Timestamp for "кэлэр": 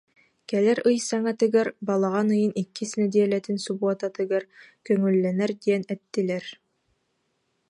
0.49-0.79